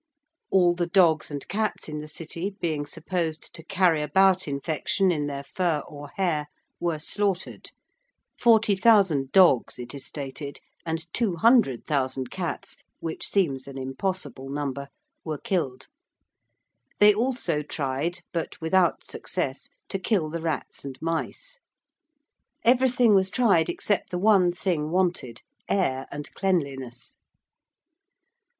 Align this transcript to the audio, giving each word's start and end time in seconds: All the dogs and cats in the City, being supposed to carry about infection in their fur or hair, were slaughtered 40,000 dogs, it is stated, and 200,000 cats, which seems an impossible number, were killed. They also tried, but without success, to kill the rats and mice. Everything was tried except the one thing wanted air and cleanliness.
All 0.49 0.73
the 0.73 0.87
dogs 0.87 1.29
and 1.29 1.47
cats 1.47 1.87
in 1.87 1.99
the 1.99 2.07
City, 2.07 2.55
being 2.59 2.87
supposed 2.87 3.53
to 3.53 3.61
carry 3.63 4.01
about 4.01 4.47
infection 4.47 5.11
in 5.11 5.27
their 5.27 5.43
fur 5.43 5.83
or 5.87 6.07
hair, 6.15 6.47
were 6.79 6.97
slaughtered 6.97 7.69
40,000 8.39 9.31
dogs, 9.31 9.77
it 9.77 9.93
is 9.93 10.03
stated, 10.03 10.59
and 10.87 11.05
200,000 11.13 12.31
cats, 12.31 12.77
which 12.99 13.27
seems 13.27 13.67
an 13.67 13.77
impossible 13.77 14.49
number, 14.49 14.87
were 15.23 15.37
killed. 15.37 15.85
They 16.97 17.13
also 17.13 17.61
tried, 17.61 18.21
but 18.33 18.59
without 18.59 19.03
success, 19.03 19.69
to 19.89 19.99
kill 19.99 20.31
the 20.31 20.41
rats 20.41 20.83
and 20.83 20.99
mice. 20.99 21.59
Everything 22.65 23.13
was 23.13 23.29
tried 23.29 23.69
except 23.69 24.09
the 24.09 24.17
one 24.17 24.51
thing 24.51 24.89
wanted 24.89 25.43
air 25.69 26.07
and 26.11 26.33
cleanliness. 26.33 27.13